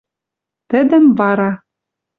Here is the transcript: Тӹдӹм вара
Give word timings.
Тӹдӹм 0.69 1.05
вара 1.17 1.51